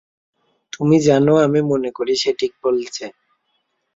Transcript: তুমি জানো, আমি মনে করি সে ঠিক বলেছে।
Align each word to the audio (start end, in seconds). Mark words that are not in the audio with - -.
তুমি 0.73 0.97
জানো, 1.07 1.33
আমি 1.45 1.59
মনে 1.71 1.89
করি 1.97 2.13
সে 2.15 2.31
ঠিক 2.39 2.53
বলেছে। 2.63 3.05